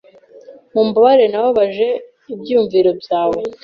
[0.73, 1.87] Mumbabarire nababaje
[2.33, 3.39] ibyiyumvo byawe.